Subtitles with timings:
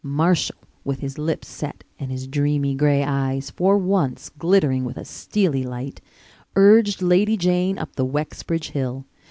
[0.03, 5.05] Marshall, with his lips set and his dreamy gray eyes for once glittering with a
[5.05, 6.01] steely light,
[6.55, 9.05] urged Lady Jane up the Wexbridge hill.